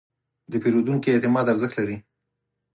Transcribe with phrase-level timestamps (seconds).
[0.51, 1.97] د پیرودونکي اعتماد ارزښت لري.